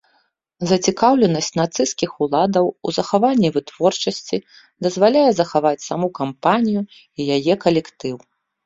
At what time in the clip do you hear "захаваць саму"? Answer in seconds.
5.45-6.07